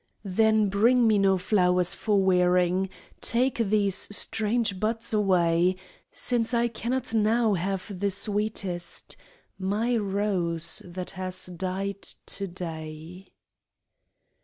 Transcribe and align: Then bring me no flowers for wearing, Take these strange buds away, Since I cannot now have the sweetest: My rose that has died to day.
Then 0.25 0.67
bring 0.67 1.05
me 1.05 1.19
no 1.19 1.37
flowers 1.37 1.93
for 1.93 2.19
wearing, 2.19 2.89
Take 3.21 3.57
these 3.59 3.93
strange 3.97 4.79
buds 4.79 5.13
away, 5.13 5.75
Since 6.11 6.55
I 6.55 6.69
cannot 6.69 7.13
now 7.13 7.53
have 7.53 7.99
the 7.99 8.09
sweetest: 8.09 9.15
My 9.59 9.95
rose 9.95 10.81
that 10.85 11.11
has 11.11 11.45
died 11.45 12.01
to 12.01 12.47
day. 12.47 13.27